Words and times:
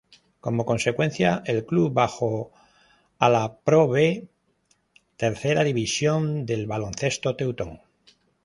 Como 0.39 0.65
consecuencia 0.65 1.43
el 1.45 1.63
club 1.63 1.91
bajó 1.93 2.51
a 3.19 3.29
la 3.29 3.59
Pro 3.59 3.87
B, 3.87 4.27
tercera 5.15 5.63
división 5.63 6.47
del 6.47 6.65
baloncesto 6.65 7.35
teutón. 7.35 7.81